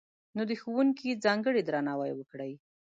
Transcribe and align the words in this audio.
نو، 0.35 0.41
د 0.49 0.51
ښوونکي 0.61 1.19
ځانګړی 1.25 1.61
درناوی 1.65 2.11
وکړئ! 2.15 2.53